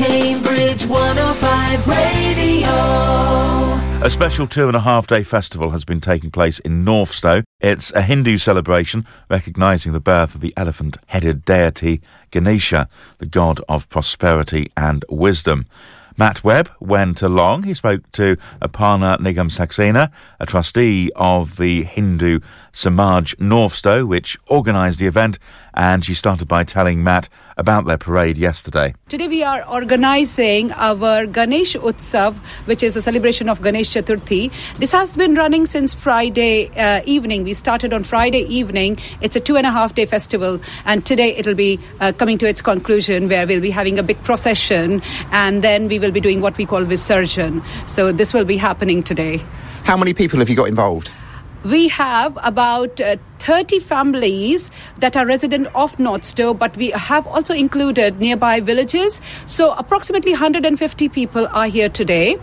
[0.00, 2.70] Cambridge 105 Radio.
[4.02, 7.44] A special two and a half day festival has been taking place in Northstowe.
[7.60, 12.00] It's a Hindu celebration recognising the birth of the elephant headed deity
[12.30, 12.88] Ganesha,
[13.18, 15.66] the god of prosperity and wisdom.
[16.16, 17.64] Matt Webb went along.
[17.64, 22.40] He spoke to Aparna Nigam Saxena, a trustee of the Hindu
[22.72, 25.38] Samaj Northstowe, which organised the event,
[25.74, 28.94] and she started by telling Matt about their parade yesterday.
[29.08, 34.50] Today we are organizing our Ganesh Utsav, which is a celebration of Ganesh Chaturthi.
[34.78, 37.44] This has been running since Friday uh, evening.
[37.44, 38.98] We started on Friday evening.
[39.20, 42.48] It's a two and a half day festival, and today it'll be uh, coming to
[42.48, 46.40] its conclusion where we'll be having a big procession, and then we will be doing
[46.40, 47.62] what we call Visarjan.
[47.88, 49.42] So this will be happening today.
[49.84, 51.10] How many people have you got involved?
[51.64, 57.54] We have about uh, 30 families that are resident of Northstowe, but we have also
[57.54, 59.20] included nearby villages.
[59.46, 62.38] So approximately 150 people are here today.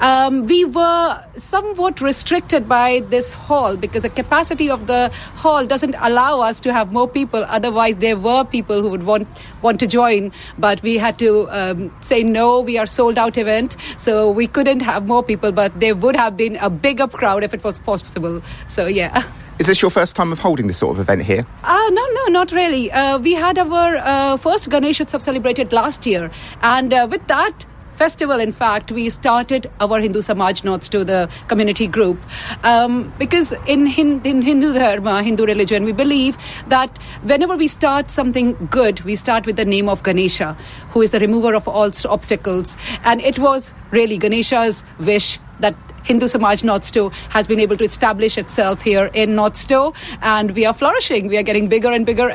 [0.00, 5.96] Um, we were somewhat restricted by this hall because the capacity of the hall doesn't
[5.98, 7.44] allow us to have more people.
[7.48, 9.28] Otherwise, there were people who would want
[9.62, 12.60] want to join, but we had to um, say no.
[12.60, 15.52] We are sold out event, so we couldn't have more people.
[15.52, 18.42] But there would have been a bigger crowd if it was possible.
[18.68, 19.24] So yeah.
[19.62, 21.46] Is this your first time of holding this sort of event here?
[21.62, 22.90] Uh, no, no, not really.
[22.90, 26.32] Uh, we had our uh, first Ganesh Utsav celebrated last year,
[26.62, 31.86] and uh, with that festival, in fact, we started our Hindu Samaj to the community
[31.86, 32.18] group
[32.64, 38.10] um, because in, in, in Hindu Dharma, Hindu religion, we believe that whenever we start
[38.10, 40.58] something good, we start with the name of Ganesha,
[40.90, 46.26] who is the remover of all obstacles, and it was really Ganesha's wish that Hindu
[46.28, 51.28] Samaj Northstowe has been able to establish itself here in Northstowe, and we are flourishing.
[51.28, 52.30] We are getting bigger and bigger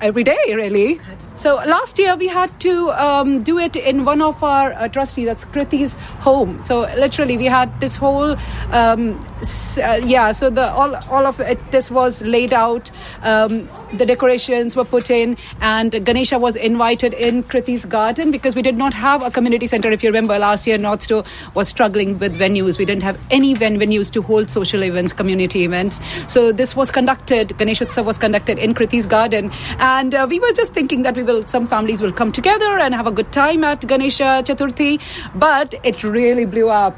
[0.00, 1.00] every day, really.
[1.36, 5.26] So last year we had to um, do it in one of our uh, trustees,
[5.26, 6.62] that's Kriti's home.
[6.62, 8.36] So literally we had this whole,
[8.70, 10.32] um, uh, yeah.
[10.32, 12.90] So the all all of it, this was laid out.
[13.22, 18.62] Um, the decorations were put in, and Ganesha was invited in Kriti's garden because we
[18.62, 19.90] did not have a community center.
[19.90, 22.78] If you remember, last year Northstowe was struggling with venues.
[22.78, 26.00] We didn't have any ven- venues to hold social events, community events.
[26.28, 27.56] So this was conducted.
[27.58, 31.22] Ganesh Utsav was conducted in Kriti's garden, and uh, we were just thinking that we
[31.22, 31.42] will.
[31.46, 35.00] Some families will come together and have a good time at Ganesha Chaturthi,
[35.34, 36.96] but it really blew up.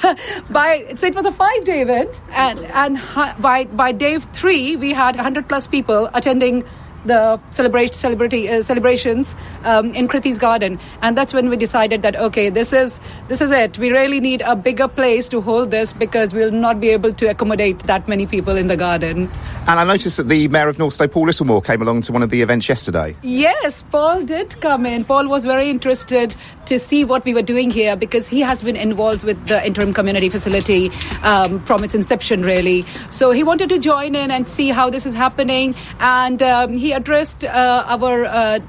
[0.50, 3.00] by so it was a five-day event, and and
[3.40, 6.64] by by day three we had 100 plus people attending
[7.04, 9.34] the celebrate celebrity uh, celebrations
[9.64, 13.50] um, in Kriti's garden, and that's when we decided that okay, this is this is
[13.50, 13.78] it.
[13.78, 17.30] We really need a bigger place to hold this because we'll not be able to
[17.30, 19.30] accommodate that many people in the garden.
[19.66, 22.22] And I noticed that the Mayor of North Northstowe, Paul Littlemore, came along to one
[22.22, 23.16] of the events yesterday.
[23.22, 25.04] Yes, Paul did come in.
[25.04, 26.34] Paul was very interested
[26.66, 29.92] to see what we were doing here because he has been involved with the interim
[29.94, 30.90] community facility
[31.22, 32.84] um, from its inception, really.
[33.10, 36.89] So he wanted to join in and see how this is happening, and um, he
[36.92, 38.60] addressed uh, our uh,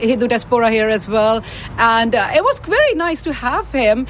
[0.00, 1.42] Hindu diaspora here as well.
[1.78, 4.06] And uh, it was very nice to have him.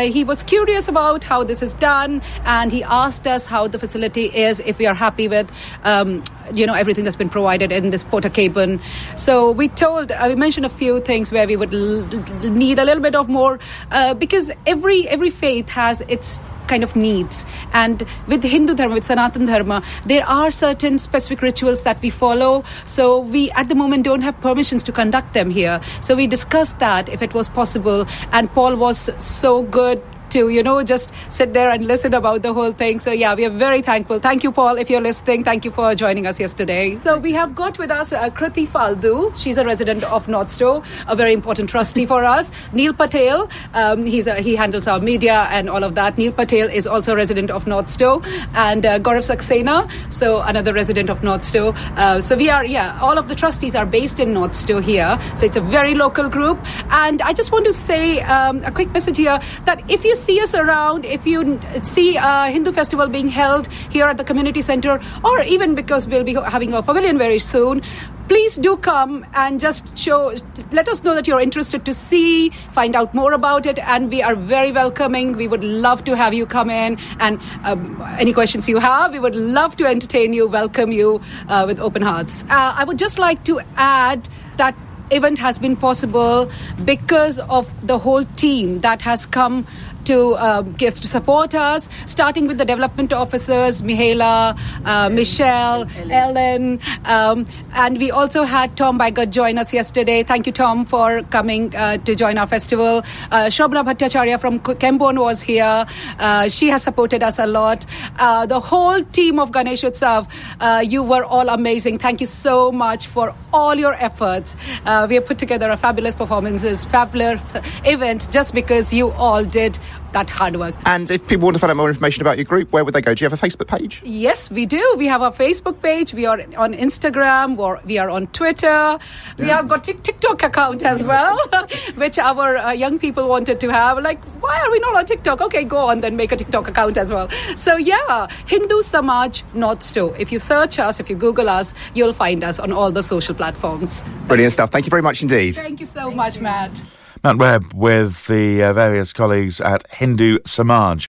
[0.00, 4.26] He was curious about how this is done, and he asked us how the facility
[4.26, 5.50] is, if we are happy with.
[5.84, 8.80] Um, you know everything that's been provided in this porta cabin.
[9.16, 12.02] So we told, uh, we mentioned a few things where we would l-
[12.50, 13.58] need a little bit of more
[13.90, 17.44] uh, because every every faith has its kind of needs.
[17.72, 22.64] And with hindu dharma with sanatan dharma there are certain specific rituals that we follow.
[22.86, 25.80] So we at the moment don't have permissions to conduct them here.
[26.02, 28.06] So we discussed that if it was possible.
[28.32, 32.52] And paul was so good to you know just sit there and listen about the
[32.52, 33.00] whole thing.
[33.00, 34.18] So yeah we are very thankful.
[34.18, 35.44] Thank you paul if you're listening.
[35.44, 36.98] Thank you for joining us yesterday.
[37.04, 39.36] So we have got with us uh, kriti faldu.
[39.36, 42.50] She's a resident of northstowe a very important trustee for us.
[42.72, 46.18] Neil patel um, he's a, he handles our media and all of that.
[46.18, 51.10] Neil patel is also a resident of northstowe and uh, gaurav saxena so another resident
[51.10, 54.82] of northstowe uh, so we are yeah all of the trustees are based in northstowe
[54.82, 55.18] here.
[55.36, 56.58] So it's a very local group.
[56.90, 60.40] And i just want to say um, a quick message here that if you see
[60.40, 65.00] us around, if you see a Hindu festival being held here at the community center,
[65.24, 67.82] or even because we'll be having a pavilion very soon,
[68.28, 70.32] please do come and just show,
[70.70, 74.22] let us know that you're interested to see, find out more about it, and we
[74.22, 75.36] are very welcoming.
[75.36, 79.18] We would love to have you come in, and um, any questions you have, we
[79.18, 82.42] would love to entertain you, welcome you uh, with open hearts.
[82.44, 84.76] Uh, I would just like to add that
[85.10, 86.50] event has been possible
[86.86, 89.66] because of the whole team that has come
[90.06, 97.46] to um, to support us, starting with the development officers, Mihaela, uh, Michelle, Ellen, um,
[97.74, 100.22] and we also had Tom Bygott join us yesterday.
[100.22, 103.02] Thank you, Tom, for coming uh, to join our festival.
[103.30, 105.86] Uh, Bhattacharya from Kembon was here.
[106.18, 107.86] Uh, she has supported us a lot.
[108.18, 110.28] Uh, the whole team of Ganesh Utsav,
[110.60, 111.98] uh, you were all amazing.
[111.98, 114.56] Thank you so much for all your efforts.
[114.84, 117.42] Uh, we have put together a fabulous performances, fabulous
[117.84, 119.78] event just because you all did
[120.12, 120.74] that hard work.
[120.84, 123.00] And if people want to find out more information about your group, where would they
[123.00, 123.14] go?
[123.14, 124.02] Do you have a Facebook page?
[124.04, 124.94] Yes, we do.
[124.98, 126.12] We have a Facebook page.
[126.12, 127.58] We are on Instagram.
[127.58, 128.98] Or we are on Twitter.
[129.38, 131.38] We have got a TikTok account as well,
[131.94, 133.98] which our uh, young people wanted to have.
[134.02, 135.40] Like, why are we not on TikTok?
[135.40, 137.28] Okay, go on then make a TikTok account as well.
[137.56, 140.18] So yeah, Hindu Samaj Northstowe.
[140.18, 143.34] If you search us, if you Google us, you'll find us on all the social
[143.34, 144.02] platforms.
[144.26, 144.70] Brilliant stuff.
[144.70, 145.54] Thank you very much indeed.
[145.54, 146.82] Thank you so much, Matt.
[147.24, 151.06] Matt Webb with the uh, various colleagues at Hindu Samaj.